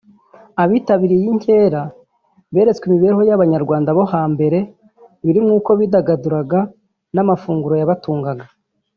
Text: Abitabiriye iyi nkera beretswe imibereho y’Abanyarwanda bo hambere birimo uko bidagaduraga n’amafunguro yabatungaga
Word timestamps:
Abitabiriye 0.63 1.19
iyi 1.21 1.31
nkera 1.39 1.81
beretswe 2.53 2.83
imibereho 2.87 3.23
y’Abanyarwanda 3.29 3.89
bo 3.97 4.03
hambere 4.13 4.59
birimo 5.23 5.51
uko 5.59 5.71
bidagaduraga 5.79 6.59
n’amafunguro 7.15 7.75
yabatungaga 7.77 8.45